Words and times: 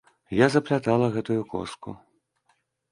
Я 0.35 0.47
заплятала 0.55 1.11
гэтую 1.19 1.39
коску. 1.53 1.97